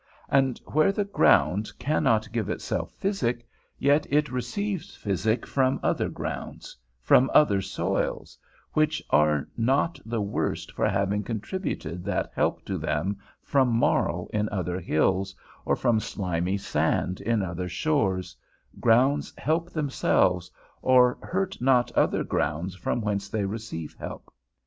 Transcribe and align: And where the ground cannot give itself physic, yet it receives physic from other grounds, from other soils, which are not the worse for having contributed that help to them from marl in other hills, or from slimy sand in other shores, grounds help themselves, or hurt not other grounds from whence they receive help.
And 0.29 0.57
where 0.65 0.91
the 0.91 1.05
ground 1.05 1.71
cannot 1.77 2.31
give 2.31 2.49
itself 2.49 2.91
physic, 2.93 3.47
yet 3.77 4.07
it 4.09 4.31
receives 4.31 4.95
physic 4.95 5.45
from 5.45 5.79
other 5.83 6.09
grounds, 6.09 6.75
from 7.03 7.29
other 7.35 7.61
soils, 7.61 8.35
which 8.73 9.03
are 9.11 9.47
not 9.57 9.99
the 10.03 10.19
worse 10.19 10.65
for 10.65 10.89
having 10.89 11.21
contributed 11.21 12.03
that 12.05 12.31
help 12.33 12.65
to 12.65 12.79
them 12.79 13.19
from 13.43 13.69
marl 13.69 14.27
in 14.33 14.49
other 14.49 14.79
hills, 14.79 15.35
or 15.65 15.75
from 15.75 15.99
slimy 15.99 16.57
sand 16.57 17.21
in 17.21 17.43
other 17.43 17.69
shores, 17.69 18.35
grounds 18.79 19.31
help 19.37 19.69
themselves, 19.69 20.49
or 20.81 21.19
hurt 21.21 21.61
not 21.61 21.91
other 21.91 22.23
grounds 22.23 22.73
from 22.73 23.01
whence 23.01 23.29
they 23.29 23.45
receive 23.45 23.95
help. 23.99 24.33